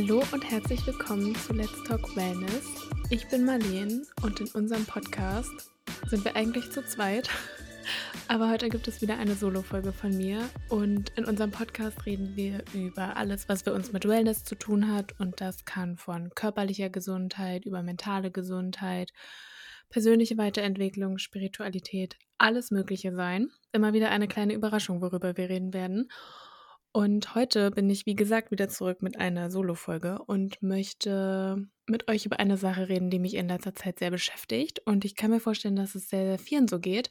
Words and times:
Hallo 0.00 0.22
und 0.30 0.48
herzlich 0.48 0.86
willkommen 0.86 1.34
zu 1.34 1.52
Let's 1.52 1.82
Talk 1.82 2.14
Wellness. 2.14 2.88
Ich 3.10 3.26
bin 3.26 3.44
Marleen 3.44 4.06
und 4.22 4.38
in 4.38 4.46
unserem 4.52 4.84
Podcast 4.84 5.72
sind 6.06 6.24
wir 6.24 6.36
eigentlich 6.36 6.70
zu 6.70 6.86
zweit. 6.86 7.28
Aber 8.28 8.48
heute 8.48 8.68
gibt 8.68 8.86
es 8.86 9.02
wieder 9.02 9.18
eine 9.18 9.34
Solo-Folge 9.34 9.92
von 9.92 10.16
mir 10.16 10.48
und 10.68 11.10
in 11.16 11.24
unserem 11.24 11.50
Podcast 11.50 12.06
reden 12.06 12.36
wir 12.36 12.62
über 12.72 13.16
alles, 13.16 13.48
was 13.48 13.62
für 13.62 13.72
uns 13.72 13.90
mit 13.92 14.06
Wellness 14.06 14.44
zu 14.44 14.54
tun 14.54 14.94
hat 14.94 15.18
und 15.18 15.40
das 15.40 15.64
kann 15.64 15.96
von 15.96 16.30
körperlicher 16.30 16.90
Gesundheit 16.90 17.64
über 17.64 17.82
mentale 17.82 18.30
Gesundheit, 18.30 19.12
persönliche 19.88 20.38
Weiterentwicklung, 20.38 21.18
Spiritualität, 21.18 22.16
alles 22.38 22.70
Mögliche 22.70 23.12
sein. 23.16 23.50
Immer 23.72 23.92
wieder 23.94 24.10
eine 24.10 24.28
kleine 24.28 24.54
Überraschung, 24.54 25.02
worüber 25.02 25.36
wir 25.36 25.48
reden 25.48 25.74
werden. 25.74 26.08
Und 26.92 27.34
heute 27.34 27.70
bin 27.70 27.88
ich, 27.90 28.06
wie 28.06 28.14
gesagt, 28.16 28.50
wieder 28.50 28.68
zurück 28.68 29.02
mit 29.02 29.18
einer 29.18 29.50
Solo-Folge 29.50 30.20
und 30.26 30.62
möchte 30.62 31.68
mit 31.86 32.08
euch 32.08 32.26
über 32.26 32.40
eine 32.40 32.56
Sache 32.56 32.88
reden, 32.88 33.10
die 33.10 33.18
mich 33.18 33.34
in 33.34 33.48
letzter 33.48 33.74
Zeit 33.74 33.98
sehr 33.98 34.10
beschäftigt. 34.10 34.80
Und 34.84 35.04
ich 35.04 35.14
kann 35.14 35.30
mir 35.30 35.40
vorstellen, 35.40 35.76
dass 35.76 35.94
es 35.94 36.08
sehr, 36.08 36.24
sehr 36.24 36.38
vielen 36.38 36.66
so 36.66 36.80
geht. 36.80 37.10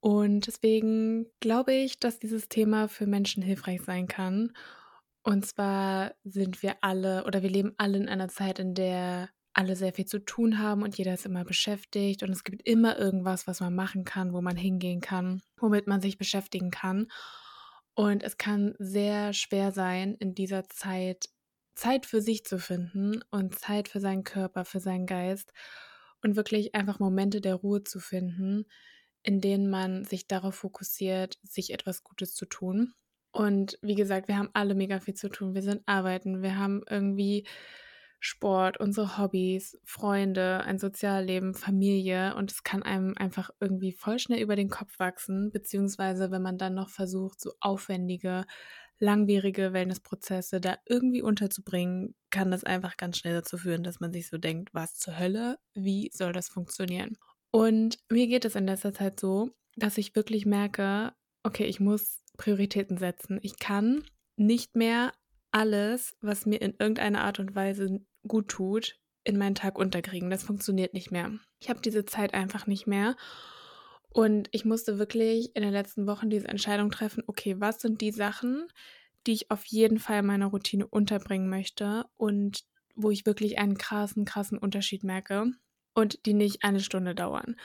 Und 0.00 0.46
deswegen 0.46 1.26
glaube 1.40 1.72
ich, 1.74 1.98
dass 1.98 2.18
dieses 2.18 2.48
Thema 2.48 2.88
für 2.88 3.06
Menschen 3.06 3.42
hilfreich 3.42 3.82
sein 3.82 4.06
kann. 4.06 4.52
Und 5.22 5.46
zwar 5.46 6.14
sind 6.24 6.62
wir 6.62 6.76
alle 6.82 7.24
oder 7.24 7.42
wir 7.42 7.50
leben 7.50 7.72
alle 7.78 7.98
in 7.98 8.08
einer 8.08 8.28
Zeit, 8.28 8.58
in 8.58 8.74
der 8.74 9.30
alle 9.54 9.76
sehr 9.76 9.92
viel 9.92 10.04
zu 10.04 10.18
tun 10.18 10.58
haben 10.58 10.82
und 10.82 10.98
jeder 10.98 11.14
ist 11.14 11.26
immer 11.26 11.44
beschäftigt 11.44 12.22
und 12.22 12.30
es 12.30 12.44
gibt 12.44 12.66
immer 12.68 12.98
irgendwas, 12.98 13.46
was 13.46 13.60
man 13.60 13.74
machen 13.74 14.04
kann, 14.04 14.32
wo 14.32 14.40
man 14.42 14.56
hingehen 14.56 15.00
kann, 15.00 15.40
womit 15.56 15.86
man 15.86 16.00
sich 16.00 16.18
beschäftigen 16.18 16.70
kann. 16.70 17.06
Und 17.94 18.22
es 18.22 18.38
kann 18.38 18.74
sehr 18.78 19.32
schwer 19.32 19.72
sein, 19.72 20.14
in 20.14 20.34
dieser 20.34 20.68
Zeit 20.68 21.28
Zeit 21.74 22.06
für 22.06 22.20
sich 22.20 22.44
zu 22.44 22.58
finden 22.58 23.22
und 23.30 23.58
Zeit 23.58 23.88
für 23.88 24.00
seinen 24.00 24.24
Körper, 24.24 24.64
für 24.64 24.80
seinen 24.80 25.06
Geist 25.06 25.52
und 26.22 26.36
wirklich 26.36 26.74
einfach 26.74 27.00
Momente 27.00 27.40
der 27.40 27.56
Ruhe 27.56 27.82
zu 27.82 28.00
finden, 28.00 28.66
in 29.22 29.40
denen 29.40 29.68
man 29.68 30.04
sich 30.04 30.28
darauf 30.28 30.54
fokussiert, 30.54 31.38
sich 31.42 31.72
etwas 31.72 32.04
Gutes 32.04 32.34
zu 32.34 32.46
tun. 32.46 32.94
Und 33.32 33.78
wie 33.82 33.96
gesagt, 33.96 34.28
wir 34.28 34.38
haben 34.38 34.50
alle 34.52 34.74
mega 34.74 35.00
viel 35.00 35.14
zu 35.14 35.28
tun. 35.28 35.54
Wir 35.54 35.62
sind 35.62 35.82
arbeiten, 35.86 36.42
wir 36.42 36.56
haben 36.56 36.82
irgendwie 36.88 37.46
Sport, 38.24 38.80
unsere 38.80 39.18
Hobbys, 39.18 39.78
Freunde, 39.84 40.60
ein 40.64 40.78
Sozialleben, 40.78 41.52
Familie 41.52 42.34
und 42.36 42.50
es 42.50 42.62
kann 42.62 42.82
einem 42.82 43.12
einfach 43.18 43.50
irgendwie 43.60 43.92
voll 43.92 44.18
schnell 44.18 44.40
über 44.40 44.56
den 44.56 44.70
Kopf 44.70 44.98
wachsen, 44.98 45.50
beziehungsweise 45.52 46.30
wenn 46.30 46.40
man 46.40 46.56
dann 46.56 46.72
noch 46.72 46.88
versucht, 46.88 47.38
so 47.38 47.52
aufwendige, 47.60 48.46
langwierige 48.98 49.74
Wellnessprozesse 49.74 50.58
da 50.58 50.78
irgendwie 50.86 51.20
unterzubringen, 51.20 52.14
kann 52.30 52.50
das 52.50 52.64
einfach 52.64 52.96
ganz 52.96 53.18
schnell 53.18 53.34
dazu 53.34 53.58
führen, 53.58 53.82
dass 53.82 54.00
man 54.00 54.10
sich 54.10 54.28
so 54.28 54.38
denkt, 54.38 54.72
was 54.72 54.96
zur 54.96 55.18
Hölle, 55.18 55.58
wie 55.74 56.10
soll 56.10 56.32
das 56.32 56.48
funktionieren? 56.48 57.18
Und 57.50 57.98
mir 58.10 58.26
geht 58.26 58.46
es 58.46 58.54
in 58.54 58.64
letzter 58.64 58.94
Zeit 58.94 59.20
so, 59.20 59.50
dass 59.76 59.98
ich 59.98 60.16
wirklich 60.16 60.46
merke, 60.46 61.12
okay, 61.42 61.64
ich 61.64 61.78
muss 61.78 62.22
Prioritäten 62.38 62.96
setzen. 62.96 63.38
Ich 63.42 63.58
kann 63.58 64.02
nicht 64.36 64.76
mehr 64.76 65.12
alles, 65.54 66.16
was 66.20 66.46
mir 66.46 66.60
in 66.60 66.74
irgendeiner 66.78 67.22
Art 67.22 67.38
und 67.38 67.54
Weise 67.54 68.00
gut 68.26 68.48
tut, 68.48 68.98
in 69.22 69.38
meinen 69.38 69.54
Tag 69.54 69.78
unterkriegen. 69.78 70.28
Das 70.28 70.42
funktioniert 70.42 70.94
nicht 70.94 71.12
mehr. 71.12 71.32
Ich 71.60 71.70
habe 71.70 71.80
diese 71.80 72.04
Zeit 72.04 72.34
einfach 72.34 72.66
nicht 72.66 72.88
mehr. 72.88 73.16
Und 74.10 74.48
ich 74.50 74.64
musste 74.64 74.98
wirklich 74.98 75.54
in 75.54 75.62
den 75.62 75.72
letzten 75.72 76.06
Wochen 76.08 76.28
diese 76.28 76.48
Entscheidung 76.48 76.90
treffen, 76.90 77.22
okay, 77.28 77.56
was 77.60 77.80
sind 77.80 78.00
die 78.00 78.10
Sachen, 78.10 78.66
die 79.26 79.32
ich 79.32 79.50
auf 79.50 79.64
jeden 79.66 79.98
Fall 79.98 80.20
in 80.20 80.26
meiner 80.26 80.46
Routine 80.46 80.86
unterbringen 80.86 81.48
möchte 81.48 82.04
und 82.16 82.64
wo 82.96 83.10
ich 83.10 83.24
wirklich 83.24 83.58
einen 83.58 83.78
krassen, 83.78 84.24
krassen 84.24 84.58
Unterschied 84.58 85.04
merke 85.04 85.52
und 85.94 86.26
die 86.26 86.34
nicht 86.34 86.64
eine 86.64 86.80
Stunde 86.80 87.14
dauern. 87.14 87.56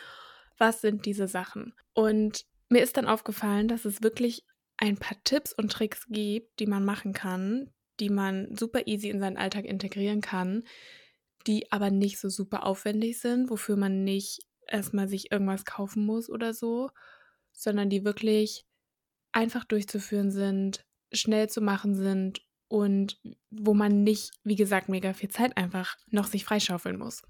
Was 0.57 0.81
sind 0.81 1.05
diese 1.05 1.27
Sachen? 1.27 1.73
Und 1.93 2.45
mir 2.69 2.83
ist 2.83 2.97
dann 2.97 3.07
aufgefallen, 3.07 3.67
dass 3.67 3.85
es 3.85 4.03
wirklich 4.03 4.45
ein 4.77 4.97
paar 4.97 5.17
Tipps 5.23 5.53
und 5.53 5.71
Tricks 5.71 6.05
gibt, 6.07 6.59
die 6.59 6.67
man 6.67 6.85
machen 6.85 7.13
kann, 7.13 7.71
die 7.99 8.09
man 8.09 8.55
super 8.55 8.87
easy 8.87 9.09
in 9.09 9.19
seinen 9.19 9.37
Alltag 9.37 9.65
integrieren 9.65 10.21
kann, 10.21 10.63
die 11.47 11.71
aber 11.71 11.89
nicht 11.89 12.19
so 12.19 12.29
super 12.29 12.65
aufwendig 12.65 13.19
sind, 13.19 13.49
wofür 13.49 13.75
man 13.75 14.03
nicht 14.03 14.39
erstmal 14.67 15.07
sich 15.07 15.31
irgendwas 15.31 15.65
kaufen 15.65 16.05
muss 16.05 16.29
oder 16.29 16.53
so, 16.53 16.89
sondern 17.53 17.89
die 17.89 18.05
wirklich 18.05 18.65
einfach 19.31 19.63
durchzuführen 19.65 20.31
sind, 20.31 20.85
schnell 21.11 21.49
zu 21.49 21.61
machen 21.61 21.95
sind 21.95 22.41
und 22.67 23.19
wo 23.49 23.73
man 23.73 24.03
nicht, 24.03 24.31
wie 24.43 24.55
gesagt, 24.55 24.89
mega 24.89 25.13
viel 25.13 25.29
Zeit 25.29 25.57
einfach 25.57 25.97
noch 26.11 26.27
sich 26.27 26.45
freischaufeln 26.45 26.97
muss. 26.97 27.23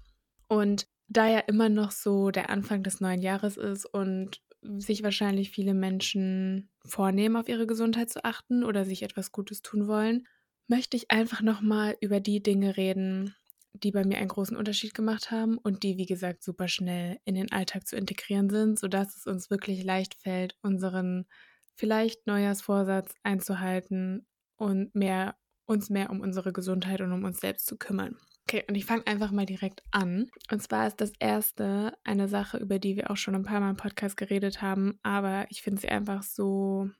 Und 0.48 0.86
da 1.08 1.28
ja 1.28 1.40
immer 1.40 1.68
noch 1.68 1.90
so 1.90 2.30
der 2.30 2.50
Anfang 2.50 2.82
des 2.82 3.00
neuen 3.00 3.22
Jahres 3.22 3.56
ist 3.56 3.86
und 3.86 4.40
sich 4.62 5.02
wahrscheinlich 5.02 5.50
viele 5.50 5.74
Menschen 5.74 6.70
vornehmen, 6.84 7.36
auf 7.36 7.48
ihre 7.48 7.66
Gesundheit 7.66 8.10
zu 8.10 8.24
achten 8.24 8.62
oder 8.62 8.84
sich 8.84 9.02
etwas 9.02 9.32
Gutes 9.32 9.62
tun 9.62 9.86
wollen, 9.88 10.26
möchte 10.70 10.96
ich 10.96 11.10
einfach 11.10 11.42
nochmal 11.42 11.96
über 12.00 12.20
die 12.20 12.42
Dinge 12.42 12.76
reden, 12.76 13.34
die 13.72 13.90
bei 13.90 14.04
mir 14.04 14.18
einen 14.18 14.28
großen 14.28 14.56
Unterschied 14.56 14.94
gemacht 14.94 15.30
haben 15.32 15.58
und 15.58 15.82
die, 15.82 15.98
wie 15.98 16.06
gesagt, 16.06 16.44
super 16.44 16.68
schnell 16.68 17.18
in 17.24 17.34
den 17.34 17.50
Alltag 17.50 17.86
zu 17.86 17.96
integrieren 17.96 18.48
sind, 18.48 18.78
sodass 18.78 19.16
es 19.16 19.26
uns 19.26 19.50
wirklich 19.50 19.82
leicht 19.82 20.14
fällt, 20.14 20.56
unseren 20.62 21.26
vielleicht 21.74 22.26
Neujahrsvorsatz 22.26 23.14
einzuhalten 23.24 24.26
und 24.56 24.94
mehr, 24.94 25.36
uns 25.66 25.90
mehr 25.90 26.08
um 26.08 26.20
unsere 26.20 26.52
Gesundheit 26.52 27.00
und 27.00 27.12
um 27.12 27.24
uns 27.24 27.40
selbst 27.40 27.66
zu 27.66 27.76
kümmern. 27.76 28.16
Okay, 28.48 28.64
und 28.68 28.76
ich 28.76 28.84
fange 28.84 29.06
einfach 29.06 29.32
mal 29.32 29.46
direkt 29.46 29.82
an. 29.90 30.30
Und 30.50 30.62
zwar 30.62 30.86
ist 30.86 31.00
das 31.00 31.12
erste 31.18 31.94
eine 32.04 32.28
Sache, 32.28 32.58
über 32.58 32.78
die 32.78 32.96
wir 32.96 33.10
auch 33.10 33.16
schon 33.16 33.34
ein 33.34 33.44
paar 33.44 33.60
Mal 33.60 33.70
im 33.70 33.76
Podcast 33.76 34.16
geredet 34.16 34.62
haben, 34.62 35.00
aber 35.02 35.46
ich 35.50 35.62
finde 35.62 35.80
sie 35.80 35.88
einfach 35.88 36.22
so 36.22 36.90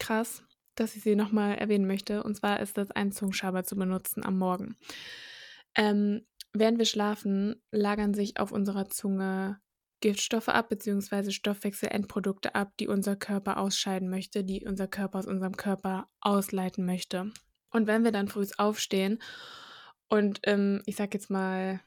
krass 0.00 0.42
dass 0.74 0.96
ich 0.96 1.02
sie 1.02 1.16
nochmal 1.16 1.56
erwähnen 1.56 1.86
möchte. 1.86 2.22
Und 2.22 2.36
zwar 2.36 2.60
ist 2.60 2.76
das 2.76 2.90
ein 2.90 3.12
Zungenschaber 3.12 3.64
zu 3.64 3.76
benutzen 3.76 4.24
am 4.24 4.38
Morgen. 4.38 4.76
Ähm, 5.74 6.26
während 6.52 6.78
wir 6.78 6.84
schlafen, 6.84 7.62
lagern 7.70 8.14
sich 8.14 8.38
auf 8.38 8.52
unserer 8.52 8.88
Zunge 8.88 9.60
Giftstoffe 10.00 10.48
ab, 10.48 10.68
beziehungsweise 10.68 11.32
Stoffwechselendprodukte 11.32 12.54
ab, 12.54 12.72
die 12.78 12.88
unser 12.88 13.16
Körper 13.16 13.58
ausscheiden 13.58 14.10
möchte, 14.10 14.44
die 14.44 14.64
unser 14.66 14.86
Körper 14.86 15.18
aus 15.18 15.26
unserem 15.26 15.56
Körper 15.56 16.08
ausleiten 16.20 16.84
möchte. 16.84 17.32
Und 17.70 17.86
wenn 17.86 18.04
wir 18.04 18.12
dann 18.12 18.28
früh 18.28 18.46
aufstehen 18.58 19.18
und 20.08 20.40
ähm, 20.44 20.82
ich 20.86 20.96
sag 20.96 21.14
jetzt 21.14 21.30
mal 21.30 21.80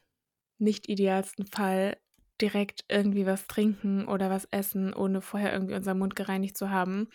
nicht 0.57 0.89
idealsten 0.89 1.45
Fall 1.45 1.97
direkt 2.41 2.85
irgendwie 2.89 3.25
was 3.25 3.47
trinken 3.47 4.07
oder 4.07 4.29
was 4.29 4.45
essen, 4.51 4.93
ohne 4.93 5.21
vorher 5.21 5.53
irgendwie 5.53 5.75
unseren 5.75 5.99
Mund 5.99 6.15
gereinigt 6.15 6.57
zu 6.57 6.69
haben, 6.69 7.09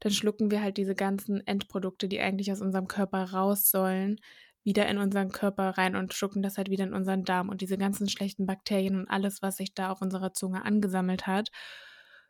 dann 0.00 0.12
schlucken 0.12 0.50
wir 0.50 0.62
halt 0.62 0.76
diese 0.76 0.94
ganzen 0.94 1.46
Endprodukte, 1.46 2.08
die 2.08 2.20
eigentlich 2.20 2.50
aus 2.52 2.60
unserem 2.60 2.88
Körper 2.88 3.30
raus 3.32 3.70
sollen, 3.70 4.20
wieder 4.64 4.88
in 4.88 4.98
unseren 4.98 5.30
Körper 5.30 5.70
rein 5.76 5.94
und 5.94 6.14
schlucken 6.14 6.42
das 6.42 6.56
halt 6.56 6.70
wieder 6.70 6.84
in 6.84 6.94
unseren 6.94 7.24
Darm. 7.24 7.50
Und 7.50 7.60
diese 7.60 7.76
ganzen 7.76 8.08
schlechten 8.08 8.46
Bakterien 8.46 8.98
und 8.98 9.08
alles, 9.08 9.42
was 9.42 9.58
sich 9.58 9.74
da 9.74 9.90
auf 9.90 10.00
unserer 10.00 10.32
Zunge 10.32 10.64
angesammelt 10.64 11.26
hat, 11.26 11.50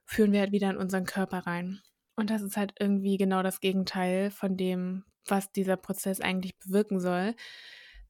führen 0.04 0.32
wir 0.32 0.40
halt 0.40 0.52
wieder 0.52 0.70
in 0.70 0.76
unseren 0.76 1.04
Körper 1.04 1.46
rein. 1.46 1.80
Und 2.16 2.30
das 2.30 2.42
ist 2.42 2.56
halt 2.56 2.74
irgendwie 2.78 3.16
genau 3.16 3.42
das 3.42 3.60
Gegenteil 3.60 4.30
von 4.30 4.56
dem, 4.56 5.04
was 5.26 5.52
dieser 5.52 5.76
Prozess 5.76 6.20
eigentlich 6.20 6.58
bewirken 6.58 7.00
soll. 7.00 7.34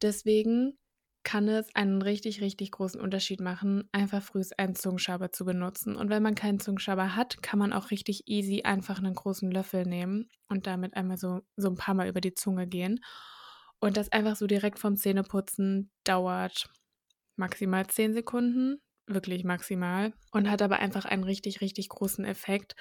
Deswegen 0.02 0.78
kann 1.24 1.48
es 1.48 1.74
einen 1.74 2.02
richtig, 2.02 2.40
richtig 2.40 2.70
großen 2.72 3.00
Unterschied 3.00 3.40
machen, 3.40 3.88
einfach 3.92 4.22
früh 4.22 4.42
einen 4.58 4.74
Zungenschaber 4.74 5.32
zu 5.32 5.44
benutzen. 5.44 5.96
Und 5.96 6.10
wenn 6.10 6.22
man 6.22 6.34
keinen 6.34 6.60
Zungenschaber 6.60 7.16
hat, 7.16 7.42
kann 7.42 7.58
man 7.58 7.72
auch 7.72 7.90
richtig 7.90 8.24
easy 8.26 8.62
einfach 8.62 8.98
einen 8.98 9.14
großen 9.14 9.50
Löffel 9.50 9.84
nehmen 9.86 10.28
und 10.48 10.66
damit 10.66 10.94
einmal 10.94 11.16
so, 11.16 11.40
so 11.56 11.68
ein 11.68 11.76
paar 11.76 11.94
Mal 11.94 12.08
über 12.08 12.20
die 12.20 12.34
Zunge 12.34 12.66
gehen. 12.66 13.00
Und 13.80 13.96
das 13.96 14.12
einfach 14.12 14.36
so 14.36 14.46
direkt 14.46 14.78
vom 14.78 14.96
Zähneputzen 14.96 15.90
dauert 16.04 16.68
maximal 17.36 17.86
10 17.86 18.14
Sekunden, 18.14 18.80
wirklich 19.06 19.44
maximal, 19.44 20.12
und 20.30 20.50
hat 20.50 20.62
aber 20.62 20.78
einfach 20.78 21.04
einen 21.04 21.24
richtig, 21.24 21.60
richtig 21.60 21.88
großen 21.88 22.24
Effekt. 22.24 22.74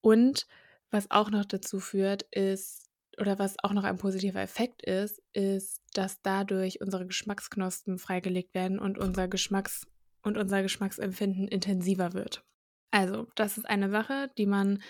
Und 0.00 0.46
was 0.90 1.10
auch 1.10 1.30
noch 1.30 1.44
dazu 1.44 1.80
führt, 1.80 2.22
ist, 2.30 2.88
oder 3.18 3.38
was 3.38 3.56
auch 3.62 3.72
noch 3.72 3.84
ein 3.84 3.98
positiver 3.98 4.40
Effekt 4.40 4.82
ist, 4.82 5.22
ist, 5.32 5.80
dass 5.96 6.20
dadurch 6.22 6.80
unsere 6.80 7.06
Geschmacksknospen 7.06 7.98
freigelegt 7.98 8.54
werden 8.54 8.78
und 8.78 8.98
unser 8.98 9.28
Geschmacks- 9.28 9.86
und 10.22 10.36
unser 10.38 10.62
Geschmacksempfinden 10.62 11.48
intensiver 11.48 12.12
wird. 12.12 12.44
Also, 12.90 13.26
das 13.34 13.58
ist 13.58 13.68
eine 13.68 13.90
Sache, 13.90 14.30
die 14.38 14.46
man 14.46 14.82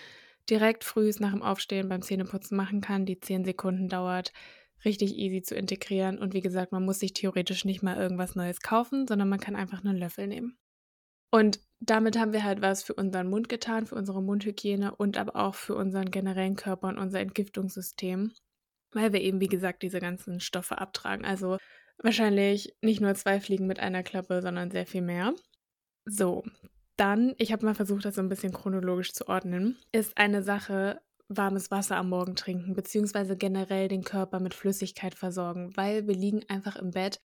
direkt 0.49 0.83
früh 0.83 1.11
nach 1.19 1.31
dem 1.31 1.41
Aufstehen 1.41 1.89
beim 1.89 2.01
Zähneputzen 2.01 2.55
machen 2.55 2.81
kann, 2.81 3.05
die 3.05 3.19
10 3.19 3.45
Sekunden 3.45 3.87
dauert, 3.87 4.31
richtig 4.83 5.17
easy 5.17 5.41
zu 5.41 5.55
integrieren. 5.55 6.19
Und 6.19 6.33
wie 6.33 6.41
gesagt, 6.41 6.71
man 6.71 6.85
muss 6.85 6.99
sich 6.99 7.13
theoretisch 7.13 7.65
nicht 7.65 7.81
mal 7.81 7.97
irgendwas 7.97 8.35
Neues 8.35 8.61
kaufen, 8.61 9.07
sondern 9.07 9.29
man 9.29 9.39
kann 9.39 9.55
einfach 9.55 9.83
einen 9.83 9.97
Löffel 9.97 10.27
nehmen. 10.27 10.57
Und 11.31 11.59
damit 11.79 12.17
haben 12.17 12.31
wir 12.31 12.43
halt 12.43 12.61
was 12.61 12.83
für 12.83 12.93
unseren 12.93 13.29
Mund 13.29 13.49
getan, 13.49 13.87
für 13.87 13.95
unsere 13.95 14.21
Mundhygiene 14.21 14.95
und 14.95 15.17
aber 15.17 15.35
auch 15.35 15.55
für 15.55 15.75
unseren 15.75 16.09
generellen 16.11 16.55
Körper 16.55 16.87
und 16.87 16.97
unser 16.97 17.19
Entgiftungssystem. 17.19 18.31
Weil 18.95 19.13
wir 19.13 19.21
eben, 19.21 19.39
wie 19.41 19.47
gesagt, 19.47 19.83
diese 19.83 19.99
ganzen 19.99 20.39
Stoffe 20.39 20.79
abtragen. 20.79 21.25
Also 21.25 21.57
wahrscheinlich 22.01 22.75
nicht 22.81 23.01
nur 23.01 23.13
zwei 23.15 23.39
Fliegen 23.39 23.67
mit 23.67 23.79
einer 23.79 24.03
Klappe, 24.03 24.41
sondern 24.41 24.71
sehr 24.71 24.85
viel 24.85 25.01
mehr. 25.01 25.33
So, 26.05 26.43
dann, 26.97 27.33
ich 27.37 27.51
habe 27.51 27.65
mal 27.65 27.75
versucht, 27.75 28.05
das 28.05 28.15
so 28.15 28.21
ein 28.21 28.29
bisschen 28.29 28.53
chronologisch 28.53 29.13
zu 29.13 29.27
ordnen, 29.27 29.77
ist 29.91 30.17
eine 30.17 30.43
Sache, 30.43 31.01
warmes 31.27 31.71
Wasser 31.71 31.97
am 31.97 32.09
Morgen 32.09 32.35
trinken, 32.35 32.73
beziehungsweise 32.73 33.35
generell 33.35 33.87
den 33.87 34.03
Körper 34.03 34.39
mit 34.39 34.53
Flüssigkeit 34.53 35.15
versorgen, 35.15 35.75
weil 35.75 36.07
wir 36.07 36.15
liegen 36.15 36.43
einfach 36.47 36.75
im 36.75 36.91
Bett, 36.91 37.19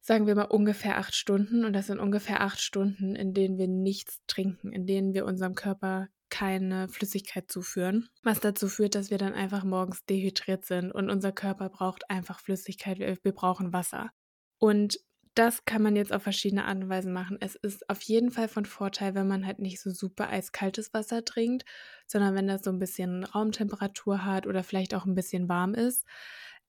sagen 0.00 0.26
wir 0.26 0.34
mal 0.34 0.44
ungefähr 0.44 0.98
acht 0.98 1.14
Stunden 1.14 1.64
und 1.64 1.72
das 1.72 1.86
sind 1.86 1.98
ungefähr 1.98 2.42
acht 2.42 2.60
Stunden, 2.60 3.16
in 3.16 3.34
denen 3.34 3.58
wir 3.58 3.68
nichts 3.68 4.20
trinken, 4.26 4.72
in 4.72 4.86
denen 4.86 5.14
wir 5.14 5.24
unserem 5.24 5.54
Körper 5.54 6.08
keine 6.30 6.88
Flüssigkeit 6.88 7.50
zuführen, 7.50 8.08
was 8.22 8.40
dazu 8.40 8.68
führt, 8.68 8.94
dass 8.94 9.10
wir 9.10 9.18
dann 9.18 9.34
einfach 9.34 9.64
morgens 9.64 10.04
dehydriert 10.04 10.64
sind 10.64 10.92
und 10.92 11.10
unser 11.10 11.32
Körper 11.32 11.68
braucht 11.68 12.10
einfach 12.10 12.40
Flüssigkeit, 12.40 12.98
wir, 12.98 13.18
wir 13.22 13.32
brauchen 13.32 13.72
Wasser. 13.72 14.10
Und 14.58 14.98
das 15.34 15.64
kann 15.64 15.82
man 15.82 15.94
jetzt 15.94 16.12
auf 16.12 16.24
verschiedene 16.24 16.64
Art 16.64 16.78
und 16.78 16.88
Weisen 16.88 17.12
machen. 17.12 17.38
Es 17.40 17.54
ist 17.54 17.88
auf 17.88 18.02
jeden 18.02 18.32
Fall 18.32 18.48
von 18.48 18.64
Vorteil, 18.64 19.14
wenn 19.14 19.28
man 19.28 19.46
halt 19.46 19.60
nicht 19.60 19.80
so 19.80 19.90
super 19.90 20.28
eiskaltes 20.28 20.92
Wasser 20.92 21.24
trinkt, 21.24 21.64
sondern 22.08 22.34
wenn 22.34 22.48
das 22.48 22.64
so 22.64 22.70
ein 22.70 22.80
bisschen 22.80 23.22
Raumtemperatur 23.22 24.24
hat 24.24 24.48
oder 24.48 24.64
vielleicht 24.64 24.94
auch 24.94 25.06
ein 25.06 25.14
bisschen 25.14 25.48
warm 25.48 25.74
ist. 25.74 26.04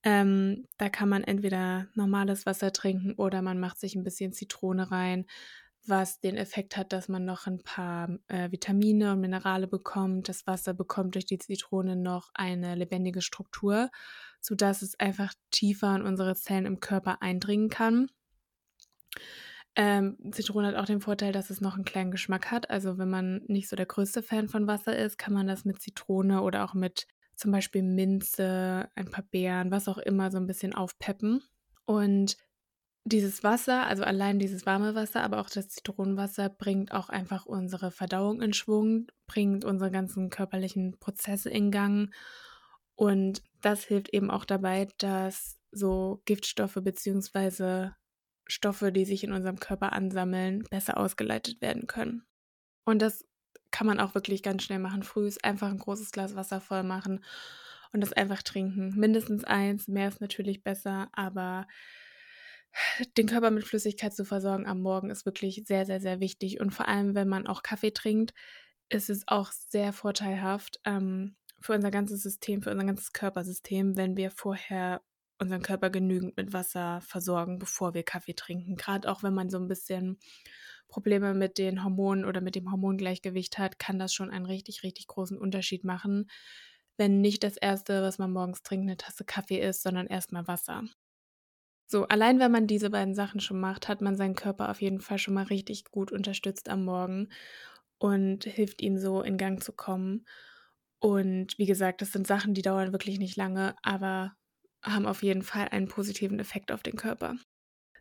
Ähm, 0.04 0.68
da 0.78 0.88
kann 0.90 1.10
man 1.10 1.24
entweder 1.24 1.88
normales 1.96 2.46
Wasser 2.46 2.72
trinken 2.72 3.14
oder 3.14 3.42
man 3.42 3.60
macht 3.60 3.80
sich 3.80 3.96
ein 3.96 4.04
bisschen 4.04 4.34
Zitrone 4.34 4.92
rein, 4.92 5.26
was 5.89 6.19
den 6.19 6.38
Effekt 6.38 6.77
hat, 6.77 6.94
dass 6.94 7.09
man 7.09 7.25
noch 7.25 7.47
ein 7.47 7.62
paar 7.63 8.09
äh, 8.27 8.51
Vitamine 8.51 9.13
und 9.13 9.21
Minerale 9.21 9.68
bekommt. 9.68 10.30
Das 10.30 10.47
Wasser 10.47 10.74
bekommt 10.74 11.15
durch 11.15 11.25
die 11.25 11.39
Zitrone 11.39 11.95
noch 11.95 12.30
eine 12.33 12.75
lebendige 12.75 13.21
Struktur, 13.21 13.89
sodass 14.39 14.81
es 14.81 15.00
einfach 15.00 15.33
tiefer 15.51 15.95
in 15.95 16.03
unsere 16.03 16.36
Zellen 16.36 16.65
im 16.65 16.80
Körper 16.80 17.21
eindringen 17.21 17.69
kann. 17.69 18.09
Ähm, 19.75 20.18
Zitrone 20.31 20.68
hat 20.68 20.75
auch 20.75 20.86
den 20.86 21.01
Vorteil, 21.01 21.31
dass 21.31 21.50
es 21.50 21.62
noch 21.62 21.75
einen 21.75 21.86
kleinen 21.86 22.12
Geschmack 22.12 22.51
hat. 22.51 22.69
Also 22.69 22.97
wenn 22.97 23.09
man 23.09 23.41
nicht 23.47 23.69
so 23.69 23.75
der 23.75 23.86
größte 23.86 24.24
Fan 24.24 24.50
von 24.50 24.68
Wasser 24.68 24.97
ist, 24.97 25.18
kann 25.18 25.33
man 25.33 25.47
das 25.47 25.65
mit 25.65 25.81
Zitrone 25.81 26.41
oder 26.41 26.65
auch 26.65 26.74
mit 26.74 27.07
zum 27.36 27.51
Beispiel 27.51 27.83
Minze, 27.83 28.89
ein 28.95 29.09
paar 29.09 29.24
Beeren, 29.24 29.71
was 29.71 29.88
auch 29.88 29.97
immer, 29.97 30.31
so 30.31 30.38
ein 30.38 30.47
bisschen 30.47 30.74
aufpeppen. 30.74 31.41
Und 31.86 32.36
dieses 33.10 33.44
Wasser, 33.44 33.86
also 33.88 34.04
allein 34.04 34.40
dieses 34.40 34.66
warme 34.66 34.96
Wasser, 34.96 35.24
aber 35.24 35.40
auch 35.42 35.50
das 35.50 35.70
Zitronenwasser 35.70 36.50
bringt 36.50 36.92
auch 36.92 37.10
einfach 37.10 37.46
unsere 37.46 37.92
Verdauung 37.92 38.42
in 38.42 38.54
Schwung, 38.54 39.08
bringt 39.28 39.66
unsere 39.66 39.92
ganzen 39.92 40.30
körperlichen 40.30 40.98
Prozesse 41.00 41.50
in 41.50 41.72
Gang. 41.72 42.14
Und 42.96 43.42
das 43.62 43.84
hilft 43.84 44.10
eben 44.10 44.32
auch 44.32 44.46
dabei, 44.46 44.88
dass 44.98 45.60
so 45.72 46.22
Giftstoffe 46.26 46.78
bzw. 46.82 47.92
Stoffe, 48.48 48.92
die 48.92 49.06
sich 49.06 49.24
in 49.24 49.34
unserem 49.34 49.60
Körper 49.60 49.94
ansammeln, 49.94 50.64
besser 50.70 50.98
ausgeleitet 50.98 51.62
werden 51.62 51.88
können. 51.88 52.24
Und 52.86 53.02
das 53.02 53.26
kann 53.72 53.86
man 53.88 54.00
auch 54.00 54.16
wirklich 54.16 54.42
ganz 54.42 54.64
schnell 54.64 54.80
machen. 54.80 55.04
Früh 55.04 55.28
ist 55.28 55.44
einfach 55.44 55.70
ein 55.70 55.78
großes 55.78 56.12
Glas 56.12 56.36
Wasser 56.36 56.60
voll 56.60 56.84
machen 56.84 57.24
und 57.94 58.02
das 58.02 58.14
einfach 58.14 58.42
trinken. 58.42 58.94
Mindestens 58.98 59.44
eins, 59.44 59.88
mehr 59.88 60.08
ist 60.08 60.22
natürlich 60.22 60.64
besser, 60.64 61.10
aber 61.14 61.68
den 63.18 63.27
Körper 63.27 63.51
mit 63.51 63.63
Flüssigkeit 63.63 64.13
zu 64.13 64.25
versorgen 64.25 64.66
am 64.66 64.81
Morgen 64.81 65.10
ist 65.10 65.25
wirklich 65.25 65.63
sehr, 65.66 65.86
sehr, 65.86 66.01
sehr 66.01 66.19
wichtig. 66.19 66.60
Und 66.60 66.71
vor 66.71 66.88
allem, 66.88 67.16
wenn 67.16 67.27
man 67.27 67.48
auch 67.48 67.63
Kaffee 67.63 67.92
trinkt, 67.92 68.33
ist 68.89 69.10
es 69.10 69.24
auch 69.27 69.51
sehr 69.51 69.94
vorteilhaft 69.94 70.80
ähm, 70.86 71.36
für 71.62 71.74
unser 71.74 71.92
ganzes 71.92 72.24
System, 72.24 72.62
für 72.62 72.71
unser 72.71 72.86
ganzes 72.86 73.13
Körpersystem, 73.13 73.98
wenn 73.98 74.18
wir 74.18 74.31
vorher 74.31 75.01
unseren 75.39 75.62
Körper 75.62 75.89
genügend 75.89 76.36
mit 76.38 76.54
Wasser 76.54 77.01
versorgen, 77.01 77.60
bevor 77.60 77.94
wir 77.94 78.04
Kaffee 78.04 78.33
trinken. 78.33 78.75
Gerade 78.75 79.10
auch 79.10 79.24
wenn 79.24 79.33
man 79.33 79.50
so 79.50 79.57
ein 79.57 79.68
bisschen 79.68 80.18
Probleme 80.89 81.33
mit 81.33 81.57
den 81.57 81.83
Hormonen 81.83 82.25
oder 82.25 82.42
mit 82.42 82.56
dem 82.56 82.72
Hormongleichgewicht 82.72 83.57
hat, 83.57 83.80
kann 83.80 84.00
das 84.00 84.13
schon 84.13 84.31
einen 84.31 84.45
richtig, 84.45 84.83
richtig 84.83 85.07
großen 85.07 85.38
Unterschied 85.38 85.83
machen, 85.86 86.30
wenn 86.98 87.22
nicht 87.22 87.44
das 87.44 87.56
Erste, 87.56 88.01
was 88.01 88.18
man 88.18 88.33
morgens 88.33 88.63
trinkt, 88.63 88.83
eine 88.83 88.98
Tasse 88.98 89.24
Kaffee 89.24 89.60
ist, 89.62 89.83
sondern 89.83 90.07
erstmal 90.07 90.48
Wasser. 90.48 90.83
So, 91.91 92.06
allein 92.07 92.39
wenn 92.39 92.51
man 92.51 92.68
diese 92.68 92.91
beiden 92.91 93.15
Sachen 93.15 93.39
schon 93.39 93.59
macht, 93.59 93.88
hat 93.88 94.00
man 94.01 94.15
seinen 94.15 94.36
Körper 94.36 94.69
auf 94.69 94.80
jeden 94.80 95.01
Fall 95.01 95.18
schon 95.18 95.33
mal 95.33 95.45
richtig 95.45 95.86
gut 95.86 96.12
unterstützt 96.12 96.69
am 96.69 96.86
Morgen 96.86 97.30
und 97.97 98.44
hilft 98.44 98.81
ihm 98.83 99.00
so 99.00 99.21
in 99.24 99.38
Gang 99.38 99.63
zu 99.63 99.74
kommen. 99.74 100.25
Und 101.00 101.57
wie 101.57 101.65
gesagt, 101.65 102.01
das 102.01 102.12
sind 102.12 102.27
Sachen, 102.27 102.53
die 102.53 102.62
dauern 102.62 102.91
wirklich 102.91 103.18
nicht 103.18 103.38
lange, 103.38 103.75
aber 103.81 104.33
haben 104.83 105.07
auf 105.07 105.24
jeden 105.24 105.41
Fall 105.41 105.69
einen 105.69 105.88
positiven 105.88 106.39
Effekt 106.39 106.71
auf 106.71 106.83
den 106.83 106.95
Körper. 106.95 107.38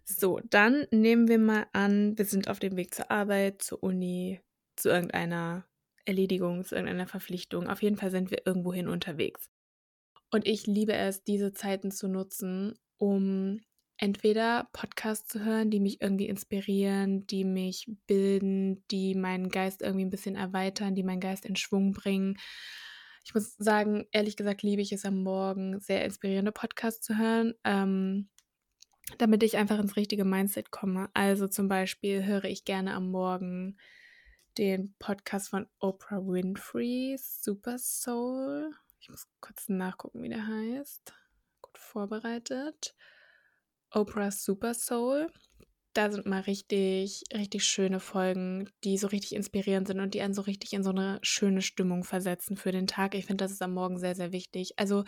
So, 0.05 0.41
dann 0.51 0.87
nehmen 0.91 1.29
wir 1.29 1.39
mal 1.39 1.67
an, 1.73 2.19
wir 2.19 2.27
sind 2.27 2.49
auf 2.49 2.59
dem 2.59 2.77
Weg 2.77 2.95
zur 2.95 3.11
Arbeit, 3.11 3.63
zur 3.63 3.83
Uni, 3.83 4.41
zu 4.77 4.91
irgendeiner 4.91 5.67
Erledigung, 6.05 6.65
zu 6.65 6.75
irgendeiner 6.75 7.07
Verpflichtung. 7.07 7.69
Auf 7.69 7.83
jeden 7.83 7.97
Fall 7.97 8.11
sind 8.11 8.31
wir 8.31 8.47
irgendwohin 8.47 8.89
unterwegs. 8.89 9.51
Und 10.31 10.47
ich 10.47 10.67
liebe 10.67 10.95
es, 10.95 11.25
diese 11.25 11.53
Zeiten 11.53 11.91
zu 11.91 12.09
nutzen, 12.09 12.79
um 12.99 13.61
entweder 13.99 14.69
Podcasts 14.73 15.29
zu 15.29 15.45
hören, 15.45 15.71
die 15.71 15.81
mich 15.81 16.01
irgendwie 16.01 16.29
inspirieren, 16.29 17.27
die 17.27 17.45
mich 17.45 17.91
bilden, 18.07 18.85
die 18.91 19.15
meinen 19.15 19.51
Geist 19.51 19.83
irgendwie 19.83 20.07
ein 20.07 20.11
bisschen 20.11 20.37
erweitern, 20.37 20.95
die 20.95 21.03
meinen 21.03 21.21
Geist 21.21 21.45
in 21.45 21.57
Schwung 21.57 21.93
bringen 21.93 22.39
ich 23.29 23.35
muss 23.35 23.57
sagen, 23.59 24.07
ehrlich 24.11 24.39
gesagt, 24.39 24.63
liebe 24.63 24.81
ich 24.81 24.91
es 24.91 25.05
am 25.05 25.23
Morgen, 25.23 25.81
sehr 25.81 26.03
inspirierende 26.03 26.51
Podcasts 26.51 27.05
zu 27.05 27.19
hören, 27.19 27.53
ähm, 27.63 28.31
damit 29.19 29.43
ich 29.43 29.59
einfach 29.59 29.79
ins 29.79 29.97
richtige 29.97 30.25
Mindset 30.25 30.71
komme. 30.71 31.11
Also 31.13 31.47
zum 31.47 31.69
Beispiel 31.69 32.25
höre 32.25 32.45
ich 32.45 32.65
gerne 32.65 32.95
am 32.95 33.11
Morgen 33.11 33.77
den 34.57 34.95
Podcast 34.99 35.51
von 35.51 35.67
Oprah 35.79 36.27
Winfrey, 36.27 37.19
Super 37.21 37.77
Soul. 37.77 38.71
Ich 38.99 39.11
muss 39.11 39.29
kurz 39.43 39.69
nachgucken, 39.69 40.23
wie 40.23 40.31
der 40.31 40.47
heißt. 40.47 41.13
Gut 41.61 41.77
vorbereitet. 41.77 42.95
Oprah 43.91 44.31
Super 44.31 44.75
Soul 44.75 45.29
da 45.99 46.11
sind 46.13 46.27
mal 46.27 46.43
richtig, 46.43 47.25
richtig 47.35 47.65
schöne 47.65 47.99
Folgen, 47.99 48.71
die 48.85 48.99
so 48.99 49.09
richtig 49.09 49.35
inspirierend 49.35 49.89
sind 49.89 49.99
und 49.99 50.15
die 50.15 50.21
einen 50.21 50.33
so 50.33 50.43
richtig 50.43 50.73
in 50.73 50.85
so 50.85 50.91
eine 50.91 51.19
schöne 51.23 51.61
Stimmung 51.61 52.05
versetzen 52.05 52.57
für 52.57 52.71
den 52.71 52.87
Tag. 52.87 53.17
Ich 53.17 53.27
finde, 53.27 53.45
das 53.45 53.51
ist 53.51 53.63
am 53.63 53.75
Morgen 53.75 53.99
sehr, 53.99 54.15
sehr 54.15 54.31
wichtig. 54.31 54.75
Also 54.77 55.03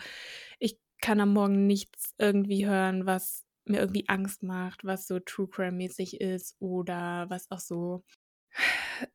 ich 0.59 0.77
kann 1.01 1.21
am 1.21 1.33
Morgen 1.33 1.65
nichts 1.65 2.13
irgendwie 2.17 2.67
hören, 2.67 3.05
was 3.05 3.45
mir 3.65 3.79
irgendwie 3.79 4.09
Angst 4.09 4.43
macht, 4.43 4.83
was 4.83 5.07
so 5.07 5.19
True 5.19 5.47
Crime-mäßig 5.47 6.19
ist 6.19 6.57
oder 6.59 7.27
was 7.29 7.49
auch 7.51 7.59
so 7.59 8.03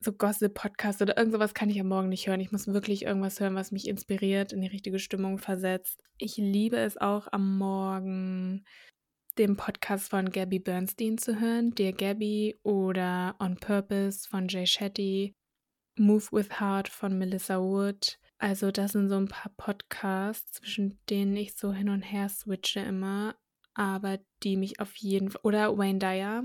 so 0.00 0.14
Gossip-Podcast 0.14 1.02
oder 1.02 1.18
irgend 1.18 1.34
sowas 1.34 1.52
kann 1.52 1.68
ich 1.68 1.78
am 1.78 1.88
Morgen 1.88 2.08
nicht 2.08 2.26
hören. 2.26 2.40
Ich 2.40 2.52
muss 2.52 2.68
wirklich 2.68 3.02
irgendwas 3.02 3.38
hören, 3.38 3.54
was 3.54 3.70
mich 3.70 3.86
inspiriert, 3.86 4.54
in 4.54 4.62
die 4.62 4.66
richtige 4.66 4.98
Stimmung 4.98 5.36
versetzt. 5.36 6.02
Ich 6.16 6.38
liebe 6.38 6.78
es 6.78 6.96
auch 6.96 7.28
am 7.32 7.58
Morgen 7.58 8.64
dem 9.38 9.56
Podcast 9.56 10.10
von 10.10 10.30
Gabby 10.30 10.58
Bernstein 10.58 11.18
zu 11.18 11.40
hören, 11.40 11.74
Dear 11.74 11.92
Gabby 11.92 12.58
oder 12.62 13.36
On 13.38 13.56
Purpose 13.56 14.28
von 14.28 14.48
Jay 14.48 14.66
Shetty, 14.66 15.34
Move 15.98 16.24
with 16.32 16.60
Heart 16.60 16.88
von 16.88 17.18
Melissa 17.18 17.60
Wood. 17.60 18.18
Also 18.38 18.70
das 18.70 18.92
sind 18.92 19.08
so 19.08 19.16
ein 19.16 19.28
paar 19.28 19.52
Podcasts, 19.56 20.52
zwischen 20.52 20.98
denen 21.08 21.36
ich 21.36 21.54
so 21.56 21.72
hin 21.72 21.88
und 21.88 22.02
her 22.02 22.28
switche 22.28 22.80
immer, 22.80 23.36
aber 23.74 24.18
die 24.42 24.56
mich 24.56 24.80
auf 24.80 24.94
jeden 24.96 25.30
Fall... 25.30 25.40
Oder 25.42 25.76
Wayne 25.76 25.98
Dyer. 25.98 26.44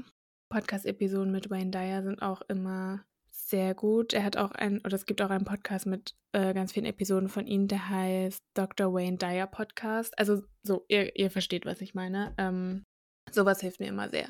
Podcast-Episoden 0.50 1.32
mit 1.32 1.50
Wayne 1.50 1.72
Dyer 1.72 2.04
sind 2.04 2.22
auch 2.22 2.42
immer 2.50 3.06
sehr 3.52 3.76
gut. 3.76 4.14
Er 4.14 4.24
hat 4.24 4.38
auch 4.38 4.52
ein, 4.52 4.80
oder 4.80 4.96
es 4.96 5.06
gibt 5.06 5.22
auch 5.22 5.30
einen 5.30 5.46
Podcast 5.46 5.86
mit 5.86 6.16
äh, 6.32 6.54
ganz 6.54 6.72
vielen 6.72 6.86
Episoden 6.86 7.30
von 7.30 7.46
ihm, 7.46 7.68
der 7.68 7.90
heißt 7.90 8.42
Dr. 8.56 8.94
Wayne 8.94 9.18
Dyer 9.18 9.46
Podcast. 9.46 10.18
Also 10.18 10.42
so, 10.64 10.86
ihr, 10.88 11.16
ihr 11.16 11.30
versteht, 11.30 11.66
was 11.66 11.82
ich 11.82 11.94
meine. 11.94 12.34
Ähm, 12.38 12.84
sowas 13.30 13.62
hilft 13.62 13.80
mir 13.80 13.88
immer 13.90 14.10
sehr. 14.10 14.30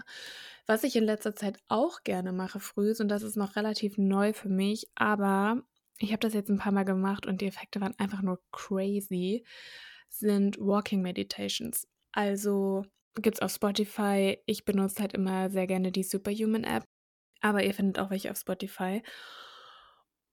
Was 0.65 0.83
ich 0.83 0.95
in 0.95 1.05
letzter 1.05 1.35
Zeit 1.35 1.59
auch 1.69 2.03
gerne 2.03 2.33
mache 2.33 2.59
früh, 2.59 2.93
und 2.99 3.07
das 3.07 3.23
ist 3.23 3.37
noch 3.37 3.55
relativ 3.55 3.97
neu 3.97 4.33
für 4.33 4.49
mich, 4.49 4.89
aber 4.95 5.61
ich 5.99 6.11
habe 6.11 6.19
das 6.19 6.33
jetzt 6.33 6.49
ein 6.49 6.57
paar 6.57 6.71
Mal 6.71 6.85
gemacht 6.85 7.25
und 7.27 7.41
die 7.41 7.47
Effekte 7.47 7.79
waren 7.79 7.97
einfach 7.99 8.21
nur 8.21 8.41
crazy, 8.51 9.45
sind 10.09 10.57
Walking 10.59 11.01
Meditations. 11.01 11.87
Also 12.11 12.83
gibt 13.15 13.37
es 13.37 13.41
auf 13.41 13.51
Spotify. 13.51 14.39
Ich 14.45 14.65
benutze 14.65 15.01
halt 15.01 15.13
immer 15.13 15.49
sehr 15.49 15.67
gerne 15.67 15.91
die 15.91 16.03
Superhuman 16.03 16.63
App 16.63 16.85
aber 17.41 17.63
ihr 17.63 17.73
findet 17.73 17.99
auch 17.99 18.09
welche 18.09 18.31
auf 18.31 18.37
Spotify. 18.37 19.03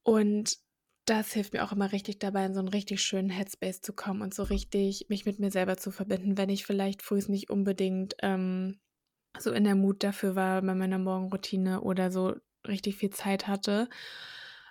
Und 0.03 0.57
das 1.05 1.33
hilft 1.33 1.55
mir 1.55 1.65
auch 1.65 1.73
immer 1.73 1.93
richtig 1.93 2.19
dabei, 2.19 2.45
in 2.45 2.55
so 2.55 2.61
einen 2.61 2.69
richtig 2.69 3.03
schönen 3.03 3.31
Headspace 3.31 3.81
zu 3.81 3.95
kommen 3.95 4.21
und 4.21 4.35
so 4.35 4.43
richtig 4.43 5.07
mich 5.09 5.25
mit 5.25 5.39
mir 5.39 5.51
selber 5.51 5.77
zu 5.77 5.91
verbinden, 5.91 6.37
wenn 6.37 6.51
ich 6.51 6.67
vielleicht 6.67 7.03
früh 7.03 7.21
nicht 7.29 7.51
unbedingt 7.51 8.15
ähm, 8.23 8.79
so 9.39 9.53
in 9.53 9.65
der 9.65 9.75
Mut 9.75 10.03
dafür 10.03 10.35
war 10.35 10.63
bei 10.63 10.75
meiner 10.75 10.99
Morgenroutine 10.99 11.81
oder 11.81 12.11
so 12.11 12.35
richtig 12.67 12.97
viel 12.97 13.11
Zeit 13.11 13.47
hatte. 13.47 13.89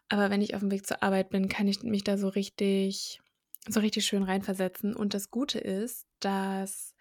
Aber 0.09 0.29
wenn 0.29 0.41
ich 0.41 0.53
auf 0.53 0.61
dem 0.61 0.71
Weg 0.71 0.85
zur 0.85 1.03
Arbeit 1.03 1.29
bin, 1.29 1.49
kann 1.49 1.67
ich 1.67 1.83
mich 1.83 2.03
da 2.03 2.17
so 2.17 2.27
richtig, 2.29 3.19
so 3.67 3.79
richtig 3.79 4.05
schön 4.05 4.23
reinversetzen. 4.23 4.95
Und 4.95 5.13
das 5.13 5.31
Gute 5.31 5.59
ist, 5.59 6.05
dass 6.19 6.95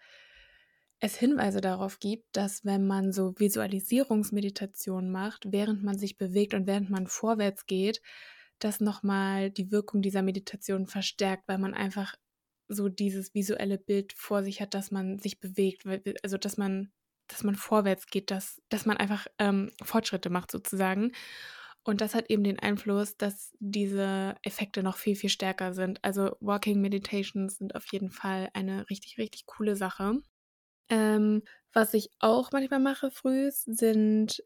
es 0.99 1.15
Hinweise 1.15 1.61
darauf 1.61 1.99
gibt, 1.99 2.25
dass 2.31 2.65
wenn 2.65 2.87
man 2.87 3.11
so 3.11 3.33
Visualisierungsmeditation 3.37 5.11
macht, 5.11 5.51
während 5.51 5.83
man 5.83 5.97
sich 5.97 6.17
bewegt 6.17 6.53
und 6.53 6.65
während 6.65 6.89
man 6.89 7.07
vorwärts 7.07 7.65
geht, 7.65 8.01
das 8.59 8.79
nochmal 8.79 9.51
die 9.51 9.71
Wirkung 9.71 10.01
dieser 10.01 10.23
Meditation 10.23 10.87
verstärkt, 10.87 11.47
weil 11.47 11.59
man 11.59 11.75
einfach 11.75 12.15
so 12.67 12.89
dieses 12.89 13.33
visuelle 13.33 13.77
Bild 13.77 14.13
vor 14.13 14.43
sich 14.43 14.61
hat, 14.61 14.73
dass 14.73 14.91
man 14.91 15.19
sich 15.19 15.39
bewegt, 15.39 15.85
also 16.23 16.37
dass 16.37 16.57
man, 16.57 16.91
dass 17.27 17.43
man 17.43 17.55
vorwärts 17.55 18.07
geht, 18.07 18.31
dass, 18.31 18.61
dass 18.69 18.85
man 18.85 18.97
einfach 18.97 19.27
ähm, 19.37 19.71
Fortschritte 19.83 20.29
macht 20.29 20.51
sozusagen. 20.51 21.11
Und 21.83 22.01
das 22.01 22.15
hat 22.15 22.29
eben 22.29 22.43
den 22.43 22.59
Einfluss, 22.59 23.15
dass 23.15 23.55
diese 23.59 24.35
Effekte 24.41 24.83
noch 24.83 24.97
viel, 24.97 25.15
viel 25.15 25.29
stärker 25.29 25.73
sind. 25.73 26.03
Also 26.03 26.35
Walking 26.41 26.81
Meditations 26.81 27.57
sind 27.57 27.75
auf 27.75 27.85
jeden 27.93 28.09
Fall 28.09 28.49
eine 28.53 28.89
richtig, 28.89 29.17
richtig 29.17 29.45
coole 29.45 29.77
Sache. 29.77 30.19
Ähm, 30.89 31.43
was 31.73 31.93
ich 31.93 32.09
auch 32.19 32.51
manchmal 32.51 32.79
mache 32.79 33.11
früh, 33.11 33.51
sind 33.51 34.43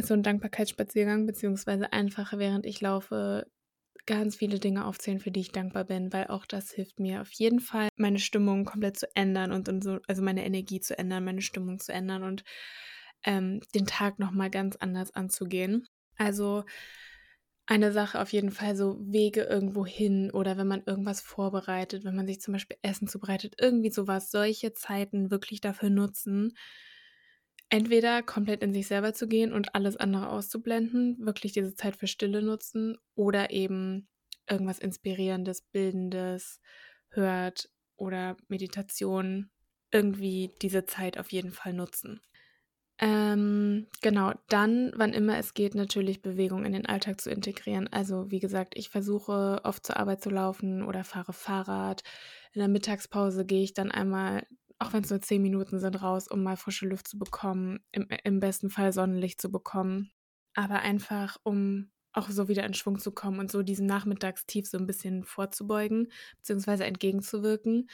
so 0.00 0.14
ein 0.14 0.22
Dankbarkeitsspaziergang, 0.22 1.26
beziehungsweise 1.26 1.92
einfach, 1.92 2.32
während 2.38 2.66
ich 2.66 2.80
laufe, 2.80 3.46
ganz 4.06 4.36
viele 4.36 4.58
Dinge 4.58 4.86
aufzählen, 4.86 5.20
für 5.20 5.30
die 5.30 5.40
ich 5.40 5.52
dankbar 5.52 5.84
bin, 5.84 6.12
weil 6.12 6.28
auch 6.28 6.46
das 6.46 6.70
hilft 6.72 6.98
mir 7.00 7.20
auf 7.20 7.32
jeden 7.32 7.60
Fall, 7.60 7.88
meine 7.96 8.18
Stimmung 8.18 8.64
komplett 8.64 8.98
zu 8.98 9.06
ändern 9.14 9.52
und, 9.52 9.68
und 9.68 9.84
so, 9.84 9.98
also 10.08 10.22
meine 10.22 10.46
Energie 10.46 10.80
zu 10.80 10.98
ändern, 10.98 11.24
meine 11.24 11.42
Stimmung 11.42 11.78
zu 11.78 11.92
ändern 11.92 12.22
und 12.22 12.44
ähm, 13.24 13.60
den 13.74 13.86
Tag 13.86 14.18
nochmal 14.18 14.50
ganz 14.50 14.76
anders 14.76 15.14
anzugehen. 15.14 15.86
Also 16.16 16.64
eine 17.68 17.92
Sache 17.92 18.20
auf 18.20 18.32
jeden 18.32 18.50
Fall 18.50 18.74
so 18.76 18.96
Wege 19.00 19.42
irgendwo 19.42 19.84
hin 19.86 20.30
oder 20.32 20.56
wenn 20.56 20.66
man 20.68 20.82
irgendwas 20.86 21.20
vorbereitet, 21.20 22.04
wenn 22.04 22.16
man 22.16 22.26
sich 22.26 22.40
zum 22.40 22.52
Beispiel 22.52 22.78
Essen 22.82 23.08
zubereitet, 23.08 23.56
irgendwie 23.60 23.90
sowas, 23.90 24.30
solche 24.30 24.72
Zeiten 24.72 25.30
wirklich 25.30 25.60
dafür 25.60 25.90
nutzen, 25.90 26.54
entweder 27.70 28.22
komplett 28.22 28.62
in 28.62 28.72
sich 28.72 28.86
selber 28.86 29.12
zu 29.14 29.28
gehen 29.28 29.52
und 29.52 29.74
alles 29.74 29.96
andere 29.96 30.30
auszublenden, 30.30 31.18
wirklich 31.24 31.52
diese 31.52 31.74
Zeit 31.74 31.96
für 31.96 32.06
Stille 32.06 32.42
nutzen 32.42 32.96
oder 33.14 33.50
eben 33.50 34.08
irgendwas 34.48 34.78
Inspirierendes, 34.78 35.62
Bildendes 35.62 36.60
hört 37.10 37.70
oder 37.96 38.36
Meditation, 38.48 39.50
irgendwie 39.90 40.54
diese 40.62 40.86
Zeit 40.86 41.18
auf 41.18 41.32
jeden 41.32 41.52
Fall 41.52 41.72
nutzen. 41.74 42.20
Ähm, 43.00 43.86
genau, 44.02 44.32
dann, 44.48 44.92
wann 44.96 45.12
immer 45.12 45.38
es 45.38 45.54
geht, 45.54 45.74
natürlich 45.76 46.20
Bewegung 46.20 46.64
in 46.64 46.72
den 46.72 46.86
Alltag 46.86 47.20
zu 47.20 47.30
integrieren. 47.30 47.88
Also, 47.92 48.30
wie 48.30 48.40
gesagt, 48.40 48.74
ich 48.76 48.88
versuche 48.88 49.60
oft 49.62 49.86
zur 49.86 49.96
Arbeit 49.98 50.20
zu 50.20 50.30
laufen 50.30 50.82
oder 50.82 51.04
fahre 51.04 51.32
Fahrrad. 51.32 52.02
In 52.52 52.58
der 52.58 52.68
Mittagspause 52.68 53.46
gehe 53.46 53.62
ich 53.62 53.72
dann 53.72 53.92
einmal, 53.92 54.46
auch 54.80 54.92
wenn 54.92 55.04
es 55.04 55.10
nur 55.10 55.20
zehn 55.20 55.42
Minuten 55.42 55.78
sind, 55.78 56.02
raus, 56.02 56.26
um 56.28 56.42
mal 56.42 56.56
frische 56.56 56.88
Luft 56.88 57.06
zu 57.06 57.18
bekommen, 57.18 57.80
im, 57.92 58.08
im 58.24 58.40
besten 58.40 58.68
Fall 58.68 58.92
Sonnenlicht 58.92 59.40
zu 59.40 59.52
bekommen. 59.52 60.10
Aber 60.54 60.80
einfach, 60.80 61.36
um 61.44 61.90
auch 62.12 62.30
so 62.30 62.48
wieder 62.48 62.64
in 62.64 62.74
Schwung 62.74 62.98
zu 62.98 63.12
kommen 63.12 63.38
und 63.38 63.52
so 63.52 63.62
diesem 63.62 63.86
Nachmittagstief 63.86 64.66
so 64.66 64.76
ein 64.76 64.86
bisschen 64.86 65.22
vorzubeugen, 65.24 66.10
beziehungsweise 66.38 66.84
entgegenzuwirken. 66.84 67.88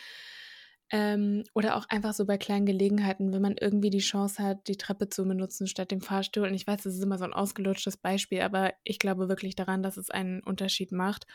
Ähm, 0.91 1.45
oder 1.55 1.77
auch 1.77 1.89
einfach 1.89 2.13
so 2.13 2.27
bei 2.27 2.39
kleinen 2.39 2.67
Gelegenheiten, 2.67 3.33
wenn 3.33 3.43
man 3.43 3.57
irgendwie 3.59 3.91
die 3.91 3.99
Chance 3.99 4.43
hat, 4.43 4.69
die 4.69 4.77
Treppe 4.77 5.09
zu 5.09 5.25
benutzen 5.25 5.67
statt 5.67 5.91
dem 5.91 6.01
Fahrstuhl. 6.01 6.47
Und 6.47 6.55
ich 6.55 6.67
weiß, 6.67 6.83
das 6.83 6.95
ist 6.95 7.03
immer 7.03 7.19
so 7.19 7.25
ein 7.25 7.33
ausgelutschtes 7.33 7.97
Beispiel, 7.97 8.43
aber 8.43 8.75
ich 8.85 8.99
glaube 8.99 9.29
wirklich 9.29 9.57
daran, 9.57 9.83
dass 9.83 9.97
es 9.97 10.11
einen 10.11 10.43
Unterschied 10.43 10.93
macht. 10.93 11.27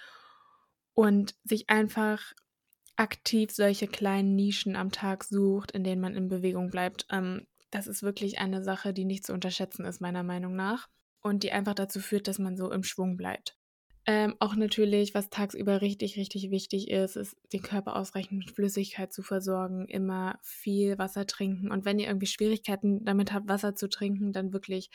Und 0.93 1.35
sich 1.43 1.69
einfach 1.69 2.33
aktiv 2.97 3.51
solche 3.51 3.87
kleinen 3.87 4.35
Nischen 4.35 4.75
am 4.75 4.91
Tag 4.91 5.23
sucht, 5.23 5.71
in 5.71 5.83
denen 5.83 6.01
man 6.01 6.15
in 6.15 6.27
Bewegung 6.27 6.69
bleibt. 6.69 7.05
Ähm, 7.09 7.47
das 7.71 7.87
ist 7.87 8.03
wirklich 8.03 8.39
eine 8.39 8.63
Sache, 8.63 8.93
die 8.93 9.05
nicht 9.05 9.25
zu 9.25 9.33
unterschätzen 9.33 9.85
ist, 9.85 10.01
meiner 10.01 10.23
Meinung 10.23 10.55
nach. 10.55 10.89
Und 11.21 11.43
die 11.43 11.51
einfach 11.51 11.75
dazu 11.75 11.99
führt, 11.99 12.27
dass 12.27 12.39
man 12.39 12.57
so 12.57 12.71
im 12.71 12.83
Schwung 12.83 13.17
bleibt. 13.17 13.58
Ähm, 14.09 14.35
auch 14.39 14.55
natürlich, 14.55 15.13
was 15.13 15.29
tagsüber 15.29 15.81
richtig, 15.81 16.17
richtig 16.17 16.49
wichtig 16.49 16.89
ist, 16.89 17.15
ist, 17.15 17.37
den 17.53 17.61
Körper 17.61 17.95
ausreichend 17.95 18.39
mit 18.39 18.49
Flüssigkeit 18.49 19.13
zu 19.13 19.21
versorgen, 19.21 19.87
immer 19.87 20.39
viel 20.41 20.97
Wasser 20.97 21.27
trinken. 21.27 21.69
Und 21.69 21.85
wenn 21.85 21.99
ihr 21.99 22.07
irgendwie 22.07 22.25
Schwierigkeiten 22.25 23.05
damit 23.05 23.31
habt, 23.31 23.47
Wasser 23.47 23.75
zu 23.75 23.87
trinken, 23.87 24.33
dann 24.33 24.51
wirklich 24.51 24.89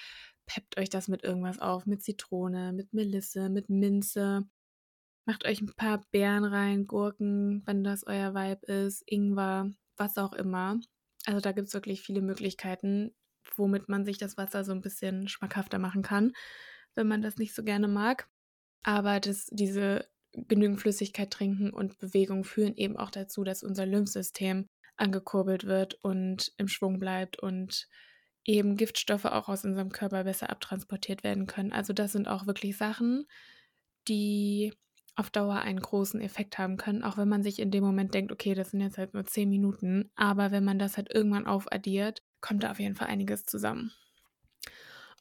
peppt 0.47 0.79
euch 0.79 0.91
das 0.91 1.07
mit 1.07 1.23
irgendwas 1.23 1.61
auf, 1.61 1.87
mit 1.87 2.03
Zitrone, 2.03 2.73
mit 2.73 2.93
Melisse, 2.93 3.51
mit 3.51 3.71
Minze. 3.71 4.49
Macht 5.27 5.47
euch 5.47 5.61
ein 5.61 5.73
paar 5.77 6.03
Beeren 6.11 6.45
rein, 6.45 6.87
Gurken, 6.89 7.63
wenn 7.67 7.85
das 7.85 8.05
euer 8.09 8.35
Vibe 8.35 8.67
ist, 8.67 9.05
Ingwer, 9.07 9.71
was 9.97 10.19
auch 10.19 10.33
immer. 10.33 10.81
Also 11.27 11.39
da 11.41 11.53
gibt 11.53 11.69
es 11.69 11.75
wirklich 11.75 12.03
viele 12.03 12.21
Möglichkeiten, 12.21 13.15
womit 13.57 13.89
man 13.89 14.05
sich 14.05 14.19
das 14.19 14.37
Wasser 14.37 14.65
so 14.65 14.73
ein 14.73 14.83
bisschen 14.83 15.29
schmackhafter 15.29 15.79
machen 15.79 16.03
kann, 16.03 16.33
wenn 16.97 17.07
man 17.07 17.23
das 17.23 17.37
nicht 17.37 17.55
so 17.55 17.63
gerne 17.63 17.87
mag. 17.87 18.29
Aber 18.85 19.19
das, 19.19 19.47
diese 19.51 20.07
genügend 20.33 20.81
Flüssigkeit 20.81 21.31
trinken 21.31 21.71
und 21.71 21.99
Bewegung 21.99 22.45
führen 22.45 22.77
eben 22.77 22.97
auch 22.97 23.11
dazu, 23.11 23.45
dass 23.45 23.63
unser 23.63 23.87
Lymphsystem 23.87 24.69
angekurbelt 24.97 25.65
wird 25.65 25.95
und 26.03 26.53
im 26.57 26.69
Schwung 26.69 26.99
bleibt 26.99 27.39
und 27.39 27.89
eben 28.45 28.77
Giftstoffe 28.77 29.25
auch 29.25 29.49
aus 29.49 29.65
unserem 29.65 29.91
Körper 29.91 30.25
besser 30.25 30.51
abtransportiert 30.51 31.25
werden 31.25 31.47
können. 31.47 31.73
Also 31.73 31.93
das 31.93 32.13
sind 32.13 32.29
auch 32.29 32.47
wirklich 32.47 32.77
Sachen, 32.77 33.27
die 34.07 34.73
auf 35.17 35.31
Dauer 35.31 35.57
einen 35.57 35.81
großen 35.81 36.21
Effekt 36.21 36.59
haben 36.59 36.77
können, 36.77 37.03
auch 37.05 37.17
wenn 37.17 37.29
man 37.29 37.43
sich 37.43 37.61
in 37.61 37.71
dem 37.71 37.85
Moment 37.85 38.15
denkt, 38.15 38.33
okay, 38.33 38.55
das 38.55 38.73
sind 38.73 38.81
jetzt 38.81 38.99
halt 38.99 39.15
nur 39.15 39.25
zehn 39.25 39.49
Minuten, 39.49 40.11
aber 40.17 40.51
wenn 40.51 40.65
man 40.65 40.79
das 40.79 40.97
halt 40.97 41.13
irgendwann 41.15 41.47
aufaddiert, 41.47 42.23
kommt 42.41 42.65
da 42.65 42.73
auf 42.73 42.81
jeden 42.81 42.97
Fall 42.97 43.09
einiges 43.09 43.45
zusammen. 43.45 43.93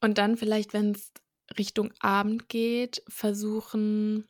Und 0.01 0.17
dann 0.17 0.36
vielleicht, 0.36 0.74
wenn 0.74 0.91
es 0.91 1.13
Richtung 1.57 1.93
Abend 2.00 2.50
geht, 2.50 3.03
versuchen, 3.07 4.27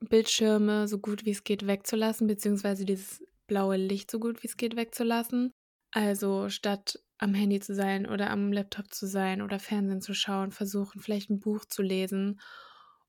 Bildschirme 0.00 0.88
so 0.88 0.98
gut 0.98 1.24
wie 1.24 1.30
es 1.30 1.44
geht 1.44 1.66
wegzulassen, 1.66 2.26
beziehungsweise 2.26 2.84
dieses 2.84 3.22
blaue 3.46 3.76
Licht 3.76 4.10
so 4.10 4.18
gut 4.18 4.42
wie 4.42 4.46
es 4.46 4.56
geht 4.56 4.76
wegzulassen. 4.76 5.52
Also 5.92 6.48
statt 6.48 6.98
am 7.18 7.34
Handy 7.34 7.60
zu 7.60 7.74
sein 7.74 8.06
oder 8.06 8.30
am 8.30 8.52
Laptop 8.52 8.92
zu 8.92 9.06
sein 9.06 9.42
oder 9.42 9.58
Fernsehen 9.58 10.00
zu 10.00 10.14
schauen, 10.14 10.50
versuchen 10.50 11.00
vielleicht 11.00 11.30
ein 11.30 11.40
Buch 11.40 11.64
zu 11.64 11.82
lesen 11.82 12.40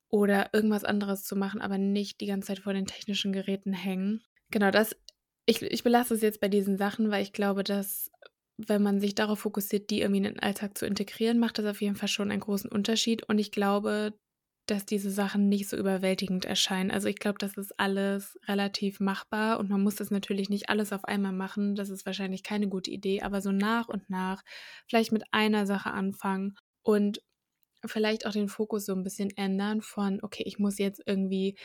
oder 0.10 0.54
irgendwas 0.54 0.84
anderes 0.84 1.24
zu 1.24 1.36
machen, 1.36 1.62
aber 1.62 1.80
nicht 1.80 2.22
die 2.22 2.28
ganze 2.28 2.48
Zeit 2.48 2.60
vor 2.60 2.74
den 2.74 2.86
technischen 2.86 3.34
Geräten 3.34 3.74
hängen. 3.74 4.22
Genau, 4.52 4.70
das, 4.70 4.96
ich, 5.48 5.64
ich 5.64 5.84
belasse 5.84 6.14
es 6.14 6.22
jetzt 6.22 6.40
bei 6.40 6.50
diesen 6.50 6.78
Sachen, 6.78 7.10
weil 7.10 7.24
ich 7.24 7.34
glaube, 7.34 7.64
dass 7.64 8.12
wenn 8.58 8.84
man 8.84 9.00
sich 9.00 9.16
darauf 9.16 9.40
fokussiert, 9.40 9.90
die 9.90 10.02
irgendwie 10.02 10.20
in 10.20 10.24
den 10.24 10.40
Alltag 10.40 10.78
zu 10.78 10.86
integrieren, 10.86 11.40
macht 11.40 11.58
das 11.58 11.66
auf 11.66 11.82
jeden 11.82 11.96
Fall 11.96 12.08
schon 12.08 12.32
einen 12.32 12.42
großen 12.42 12.70
Unterschied. 12.72 13.24
Und 13.24 13.40
ich 13.40 13.52
glaube, 13.52 14.14
dass 14.68 14.86
diese 14.86 15.12
Sachen 15.12 15.50
nicht 15.50 15.68
so 15.68 15.76
überwältigend 15.76 16.46
erscheinen. 16.46 16.90
Also 16.92 17.10
ich 17.10 17.18
glaube, 17.18 17.38
das 17.40 17.58
ist 17.58 17.78
alles 17.80 18.40
relativ 18.48 19.00
machbar 19.02 19.60
und 19.60 19.70
man 19.70 19.82
muss 19.82 19.96
das 19.96 20.10
natürlich 20.10 20.50
nicht 20.50 20.70
alles 20.70 20.94
auf 20.94 21.04
einmal 21.06 21.34
machen. 21.34 21.76
Das 21.76 21.90
ist 21.90 22.06
wahrscheinlich 22.06 22.44
keine 22.44 22.70
gute 22.70 22.90
Idee, 22.92 23.22
aber 23.22 23.42
so 23.42 23.52
nach 23.52 23.90
und 23.90 24.10
nach 24.10 24.42
vielleicht 24.88 25.12
mit 25.12 25.24
einer 25.32 25.66
Sache 25.66 25.92
anfangen 25.92 26.56
und 26.82 27.22
vielleicht 27.86 28.26
auch 28.26 28.32
den 28.32 28.48
Fokus 28.50 28.86
so 28.86 28.94
ein 28.94 29.04
bisschen 29.04 29.32
ändern 29.36 29.82
von, 29.82 30.20
okay, 30.24 30.44
ich 30.46 30.60
muss 30.60 30.78
jetzt 30.78 31.02
irgendwie 31.06 31.58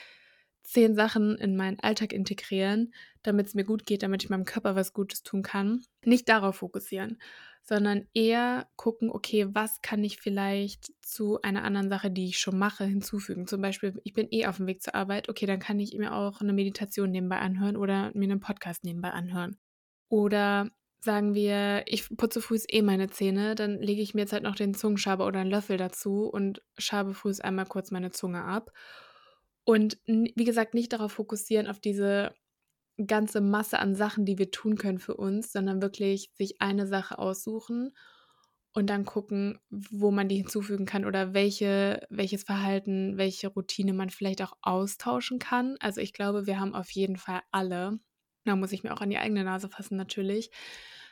zehn 0.68 0.94
Sachen 0.94 1.36
in 1.36 1.56
meinen 1.56 1.80
Alltag 1.80 2.12
integrieren, 2.12 2.92
damit 3.22 3.46
es 3.46 3.54
mir 3.54 3.64
gut 3.64 3.86
geht, 3.86 4.02
damit 4.02 4.22
ich 4.22 4.30
meinem 4.30 4.44
Körper 4.44 4.76
was 4.76 4.92
Gutes 4.92 5.22
tun 5.22 5.42
kann. 5.42 5.82
Nicht 6.04 6.28
darauf 6.28 6.56
fokussieren, 6.56 7.18
sondern 7.62 8.06
eher 8.12 8.68
gucken, 8.76 9.10
okay, 9.10 9.46
was 9.52 9.80
kann 9.80 10.04
ich 10.04 10.18
vielleicht 10.18 10.92
zu 11.00 11.40
einer 11.40 11.64
anderen 11.64 11.88
Sache, 11.88 12.10
die 12.10 12.26
ich 12.26 12.38
schon 12.38 12.58
mache, 12.58 12.84
hinzufügen. 12.84 13.46
Zum 13.46 13.62
Beispiel, 13.62 13.98
ich 14.04 14.12
bin 14.12 14.28
eh 14.30 14.46
auf 14.46 14.58
dem 14.58 14.66
Weg 14.66 14.82
zur 14.82 14.94
Arbeit, 14.94 15.30
okay, 15.30 15.46
dann 15.46 15.58
kann 15.58 15.80
ich 15.80 15.96
mir 15.96 16.14
auch 16.14 16.42
eine 16.42 16.52
Meditation 16.52 17.10
nebenbei 17.10 17.38
anhören 17.38 17.76
oder 17.76 18.10
mir 18.14 18.24
einen 18.24 18.40
Podcast 18.40 18.84
nebenbei 18.84 19.10
anhören. 19.10 19.56
Oder 20.10 20.70
sagen 21.00 21.34
wir, 21.34 21.84
ich 21.86 22.14
putze 22.14 22.42
früh 22.42 22.58
eh 22.68 22.82
meine 22.82 23.08
Zähne, 23.08 23.54
dann 23.54 23.80
lege 23.80 24.02
ich 24.02 24.12
mir 24.12 24.22
jetzt 24.22 24.34
halt 24.34 24.42
noch 24.42 24.56
den 24.56 24.74
Zungenschaber 24.74 25.26
oder 25.26 25.40
einen 25.40 25.50
Löffel 25.50 25.78
dazu 25.78 26.24
und 26.24 26.60
schabe 26.76 27.14
früh 27.14 27.32
einmal 27.40 27.66
kurz 27.66 27.90
meine 27.90 28.10
Zunge 28.10 28.44
ab. 28.44 28.70
Und 29.68 29.98
wie 30.06 30.44
gesagt, 30.44 30.72
nicht 30.72 30.94
darauf 30.94 31.12
fokussieren, 31.12 31.66
auf 31.66 31.78
diese 31.78 32.32
ganze 33.06 33.42
Masse 33.42 33.78
an 33.78 33.94
Sachen, 33.94 34.24
die 34.24 34.38
wir 34.38 34.50
tun 34.50 34.78
können 34.78 34.98
für 34.98 35.14
uns, 35.14 35.52
sondern 35.52 35.82
wirklich 35.82 36.30
sich 36.32 36.62
eine 36.62 36.86
Sache 36.86 37.18
aussuchen 37.18 37.94
und 38.72 38.88
dann 38.88 39.04
gucken, 39.04 39.58
wo 39.68 40.10
man 40.10 40.26
die 40.26 40.36
hinzufügen 40.36 40.86
kann 40.86 41.04
oder 41.04 41.34
welche, 41.34 42.06
welches 42.08 42.44
Verhalten, 42.44 43.18
welche 43.18 43.48
Routine 43.48 43.92
man 43.92 44.08
vielleicht 44.08 44.40
auch 44.40 44.54
austauschen 44.62 45.38
kann. 45.38 45.76
Also 45.80 46.00
ich 46.00 46.14
glaube, 46.14 46.46
wir 46.46 46.58
haben 46.58 46.74
auf 46.74 46.90
jeden 46.92 47.18
Fall 47.18 47.42
alle, 47.50 48.00
da 48.46 48.56
muss 48.56 48.72
ich 48.72 48.84
mir 48.84 48.94
auch 48.94 49.02
an 49.02 49.10
die 49.10 49.18
eigene 49.18 49.44
Nase 49.44 49.68
fassen 49.68 49.98
natürlich, 49.98 50.50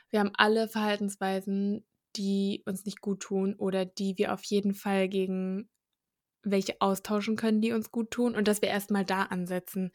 wir 0.09 0.19
haben 0.19 0.31
alle 0.33 0.67
Verhaltensweisen, 0.67 1.85
die 2.15 2.63
uns 2.65 2.85
nicht 2.85 3.01
gut 3.01 3.19
tun 3.19 3.53
oder 3.53 3.85
die 3.85 4.17
wir 4.17 4.33
auf 4.33 4.43
jeden 4.45 4.73
Fall 4.73 5.09
gegen 5.09 5.69
welche 6.43 6.79
austauschen 6.81 7.35
können, 7.35 7.61
die 7.61 7.71
uns 7.73 7.91
gut 7.91 8.11
tun 8.11 8.35
und 8.35 8.47
dass 8.47 8.61
wir 8.61 8.69
erstmal 8.69 9.05
da 9.05 9.23
ansetzen. 9.23 9.91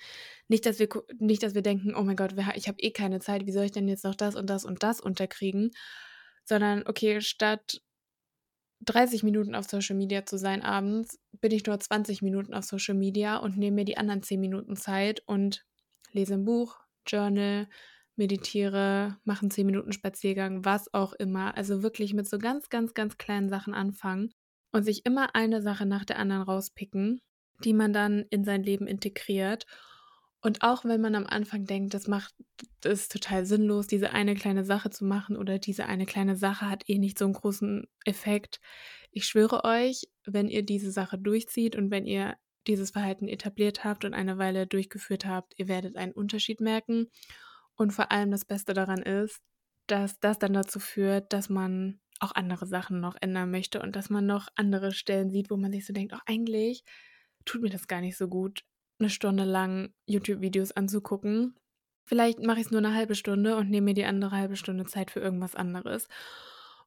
Nicht, 0.48 0.66
dass 0.66 0.78
wir 0.78 0.88
nicht, 1.18 1.42
dass 1.42 1.54
wir 1.54 1.62
denken, 1.62 1.94
oh 1.94 2.02
mein 2.02 2.16
Gott, 2.16 2.34
ich 2.56 2.68
habe 2.68 2.80
eh 2.80 2.90
keine 2.90 3.20
Zeit, 3.20 3.46
wie 3.46 3.52
soll 3.52 3.64
ich 3.64 3.72
denn 3.72 3.88
jetzt 3.88 4.04
noch 4.04 4.14
das 4.14 4.34
und 4.36 4.50
das 4.50 4.64
und 4.64 4.82
das 4.82 5.00
unterkriegen, 5.00 5.70
sondern 6.44 6.84
okay, 6.86 7.20
statt 7.20 7.80
30 8.80 9.22
Minuten 9.22 9.54
auf 9.54 9.66
Social 9.68 9.96
Media 9.96 10.26
zu 10.26 10.38
sein 10.38 10.62
abends, 10.62 11.20
bin 11.40 11.52
ich 11.52 11.64
nur 11.66 11.78
20 11.78 12.22
Minuten 12.22 12.54
auf 12.54 12.64
Social 12.64 12.96
Media 12.96 13.36
und 13.36 13.56
nehme 13.56 13.76
mir 13.76 13.84
die 13.84 13.96
anderen 13.96 14.22
10 14.22 14.40
Minuten 14.40 14.76
Zeit 14.76 15.22
und 15.26 15.64
lese 16.10 16.34
ein 16.34 16.44
Buch, 16.44 16.80
Journal, 17.06 17.68
meditiere, 18.16 19.18
mache 19.24 19.42
einen 19.42 19.50
10 19.52 19.66
Minuten 19.66 19.92
Spaziergang, 19.92 20.64
was 20.64 20.92
auch 20.92 21.12
immer. 21.14 21.56
Also 21.56 21.82
wirklich 21.82 22.12
mit 22.14 22.28
so 22.28 22.38
ganz, 22.38 22.68
ganz, 22.68 22.92
ganz 22.94 23.18
kleinen 23.18 23.48
Sachen 23.48 23.72
anfangen 23.74 24.34
und 24.72 24.84
sich 24.84 25.06
immer 25.06 25.34
eine 25.34 25.62
Sache 25.62 25.86
nach 25.86 26.04
der 26.04 26.18
anderen 26.18 26.42
rauspicken, 26.42 27.20
die 27.64 27.74
man 27.74 27.92
dann 27.92 28.24
in 28.30 28.44
sein 28.44 28.62
Leben 28.62 28.86
integriert. 28.86 29.66
Und 30.40 30.62
auch 30.62 30.84
wenn 30.84 31.00
man 31.00 31.14
am 31.14 31.26
Anfang 31.26 31.66
denkt, 31.66 31.94
das 31.94 32.08
macht 32.08 32.34
es 32.82 33.08
total 33.08 33.46
sinnlos, 33.46 33.86
diese 33.86 34.10
eine 34.10 34.34
kleine 34.34 34.64
Sache 34.64 34.90
zu 34.90 35.04
machen 35.04 35.36
oder 35.36 35.60
diese 35.60 35.86
eine 35.86 36.04
kleine 36.04 36.36
Sache 36.36 36.68
hat 36.68 36.88
eh 36.88 36.98
nicht 36.98 37.18
so 37.18 37.26
einen 37.26 37.34
großen 37.34 37.86
Effekt. 38.04 38.60
Ich 39.12 39.26
schwöre 39.26 39.64
euch, 39.64 40.08
wenn 40.24 40.48
ihr 40.48 40.64
diese 40.64 40.90
Sache 40.90 41.16
durchzieht 41.18 41.76
und 41.76 41.92
wenn 41.92 42.06
ihr 42.06 42.34
dieses 42.66 42.90
Verhalten 42.90 43.28
etabliert 43.28 43.84
habt 43.84 44.04
und 44.04 44.14
eine 44.14 44.38
Weile 44.38 44.66
durchgeführt 44.66 45.26
habt, 45.26 45.54
ihr 45.58 45.68
werdet 45.68 45.96
einen 45.96 46.12
Unterschied 46.12 46.60
merken. 46.60 47.08
Und 47.74 47.92
vor 47.92 48.10
allem 48.10 48.30
das 48.30 48.44
Beste 48.44 48.74
daran 48.74 49.02
ist, 49.02 49.40
dass 49.86 50.18
das 50.20 50.38
dann 50.38 50.52
dazu 50.52 50.80
führt, 50.80 51.32
dass 51.32 51.48
man 51.48 52.00
auch 52.22 52.34
andere 52.34 52.66
Sachen 52.66 53.00
noch 53.00 53.16
ändern 53.20 53.50
möchte 53.50 53.80
und 53.82 53.96
dass 53.96 54.10
man 54.10 54.26
noch 54.26 54.48
andere 54.54 54.92
Stellen 54.92 55.30
sieht, 55.30 55.50
wo 55.50 55.56
man 55.56 55.72
sich 55.72 55.86
so 55.86 55.92
denkt, 55.92 56.14
auch 56.14 56.22
eigentlich 56.26 56.84
tut 57.44 57.62
mir 57.62 57.70
das 57.70 57.88
gar 57.88 58.00
nicht 58.00 58.16
so 58.16 58.28
gut, 58.28 58.64
eine 58.98 59.10
Stunde 59.10 59.44
lang 59.44 59.92
YouTube-Videos 60.06 60.72
anzugucken. 60.72 61.56
Vielleicht 62.04 62.40
mache 62.40 62.60
ich 62.60 62.66
es 62.66 62.70
nur 62.70 62.80
eine 62.80 62.94
halbe 62.94 63.14
Stunde 63.14 63.56
und 63.56 63.70
nehme 63.70 63.86
mir 63.86 63.94
die 63.94 64.04
andere 64.04 64.32
halbe 64.32 64.56
Stunde 64.56 64.84
Zeit 64.86 65.10
für 65.10 65.20
irgendwas 65.20 65.54
anderes. 65.54 66.08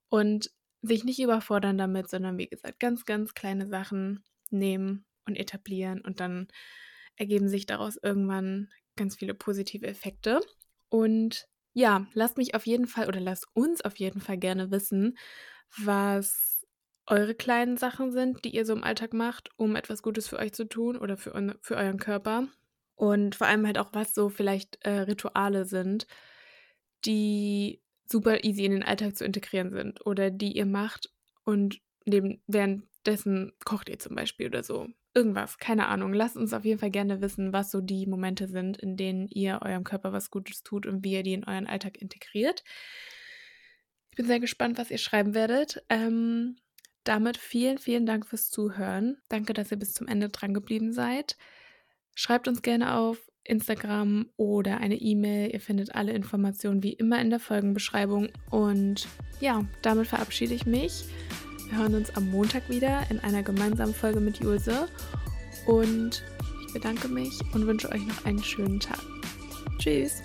Und 0.09 0.51
sich 0.81 1.03
nicht 1.03 1.19
überfordern 1.19 1.77
damit, 1.77 2.09
sondern 2.09 2.37
wie 2.37 2.47
gesagt, 2.47 2.79
ganz, 2.79 3.05
ganz 3.05 3.33
kleine 3.33 3.67
Sachen 3.67 4.23
nehmen 4.51 5.05
und 5.25 5.35
etablieren 5.35 6.01
und 6.01 6.19
dann 6.19 6.47
ergeben 7.17 7.49
sich 7.49 7.65
daraus 7.65 7.97
irgendwann 7.97 8.69
ganz 8.95 9.15
viele 9.15 9.33
positive 9.33 9.87
Effekte. 9.87 10.41
Und 10.89 11.47
ja, 11.75 12.07
lasst 12.13 12.37
mich 12.37 12.55
auf 12.55 12.65
jeden 12.65 12.87
Fall 12.87 13.07
oder 13.09 13.19
lasst 13.19 13.47
uns 13.53 13.81
auf 13.81 13.97
jeden 13.97 14.21
Fall 14.21 14.37
gerne 14.37 14.71
wissen, 14.71 15.17
was 15.77 16.65
eure 17.05 17.35
kleinen 17.35 17.75
Sachen 17.77 18.13
sind, 18.13 18.45
die 18.45 18.55
ihr 18.55 18.65
so 18.65 18.73
im 18.73 18.83
Alltag 18.83 19.13
macht, 19.13 19.49
um 19.57 19.75
etwas 19.75 20.01
Gutes 20.01 20.27
für 20.29 20.39
euch 20.39 20.53
zu 20.53 20.65
tun 20.69 20.95
oder 20.97 21.17
für, 21.17 21.57
für 21.61 21.75
euren 21.75 21.99
Körper. 21.99 22.47
Und 22.95 23.35
vor 23.35 23.47
allem 23.47 23.65
halt 23.67 23.77
auch, 23.77 23.89
was 23.91 24.15
so 24.15 24.29
vielleicht 24.29 24.77
äh, 24.85 25.01
Rituale 25.01 25.65
sind, 25.65 26.07
die 27.03 27.81
super 28.09 28.45
easy 28.45 28.63
in 28.63 28.71
den 28.71 28.83
Alltag 28.83 29.17
zu 29.17 29.25
integrieren 29.25 29.71
sind 29.71 30.05
oder 30.05 30.31
die 30.31 30.55
ihr 30.55 30.65
macht 30.65 31.11
und 31.43 31.81
neben, 32.05 32.41
währenddessen 32.47 33.51
kocht 33.65 33.89
ihr 33.89 33.99
zum 33.99 34.15
Beispiel 34.15 34.47
oder 34.47 34.63
so 34.63 34.87
irgendwas, 35.15 35.57
keine 35.57 35.87
Ahnung. 35.87 36.13
Lasst 36.13 36.35
uns 36.35 36.53
auf 36.53 36.65
jeden 36.65 36.79
Fall 36.79 36.91
gerne 36.91 37.21
wissen, 37.21 37.53
was 37.53 37.71
so 37.71 37.81
die 37.81 38.05
Momente 38.05 38.47
sind, 38.47 38.77
in 38.77 38.97
denen 38.97 39.27
ihr 39.29 39.59
eurem 39.63 39.83
Körper 39.83 40.13
was 40.13 40.29
Gutes 40.29 40.61
tut 40.61 40.85
und 40.85 41.03
wie 41.03 41.13
ihr 41.13 41.23
die 41.23 41.33
in 41.33 41.45
euren 41.45 41.67
Alltag 41.67 42.01
integriert. 42.01 42.63
Ich 44.11 44.17
bin 44.17 44.27
sehr 44.27 44.39
gespannt, 44.39 44.77
was 44.77 44.91
ihr 44.91 44.97
schreiben 44.97 45.33
werdet. 45.33 45.83
Ähm, 45.89 46.57
damit 47.05 47.37
vielen, 47.37 47.77
vielen 47.77 48.05
Dank 48.05 48.27
fürs 48.27 48.49
Zuhören. 48.49 49.17
Danke, 49.29 49.53
dass 49.53 49.71
ihr 49.71 49.77
bis 49.77 49.93
zum 49.93 50.07
Ende 50.07 50.29
dran 50.29 50.53
geblieben 50.53 50.91
seid. 50.91 51.37
Schreibt 52.13 52.47
uns 52.47 52.61
gerne 52.61 52.95
auf 52.95 53.19
Instagram 53.43 54.29
oder 54.37 54.79
eine 54.79 54.95
E-Mail. 54.95 55.53
Ihr 55.53 55.61
findet 55.61 55.93
alle 55.95 56.13
Informationen 56.13 56.83
wie 56.83 56.93
immer 56.93 57.21
in 57.21 57.29
der 57.29 57.39
Folgenbeschreibung. 57.39 58.29
Und 58.49 59.07
ja, 59.39 59.65
damit 59.81 60.07
verabschiede 60.07 60.55
ich 60.55 60.65
mich. 60.65 61.05
Wir 61.69 61.79
hören 61.79 61.95
uns 61.95 62.15
am 62.15 62.29
Montag 62.29 62.69
wieder 62.69 63.03
in 63.09 63.19
einer 63.19 63.43
gemeinsamen 63.43 63.93
Folge 63.93 64.19
mit 64.19 64.39
Julse. 64.39 64.87
Und 65.65 66.23
ich 66.65 66.73
bedanke 66.73 67.07
mich 67.07 67.39
und 67.53 67.65
wünsche 67.65 67.91
euch 67.91 68.05
noch 68.05 68.25
einen 68.25 68.43
schönen 68.43 68.79
Tag. 68.79 68.99
Tschüss. 69.79 70.21